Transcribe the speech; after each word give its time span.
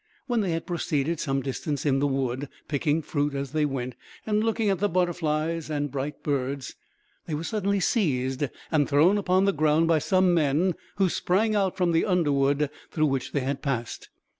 When 0.25 0.41
they 0.41 0.49
had 0.53 0.65
proceeded 0.65 1.19
some 1.19 1.41
distance 1.43 1.85
in 1.85 1.99
the 1.99 2.07
wood, 2.07 2.49
picking 2.67 3.03
fruit 3.03 3.35
as 3.35 3.51
they 3.51 3.65
went, 3.65 3.93
and 4.25 4.43
looking 4.43 4.71
at 4.71 4.79
the 4.79 4.89
butterflies 4.89 5.69
and 5.69 5.91
bright 5.91 6.23
birds, 6.23 6.73
they 7.27 7.35
were 7.35 7.43
suddenly 7.43 7.79
seized 7.79 8.45
and 8.71 8.89
thrown 8.89 9.19
upon 9.19 9.45
the 9.45 9.53
ground 9.53 9.87
by 9.87 9.99
some 9.99 10.33
men, 10.33 10.73
who 10.95 11.07
sprang 11.07 11.53
out 11.53 11.77
from 11.77 11.91
the 11.91 12.03
underwood 12.05 12.71
through 12.89 13.05
which 13.05 13.31
they 13.31 13.41
had 13.41 13.61
passed. 13.61 14.09